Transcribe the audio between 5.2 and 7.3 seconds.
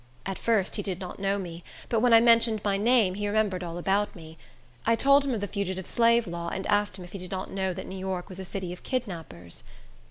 him of the Fugitive Slave Law, and asked him if he did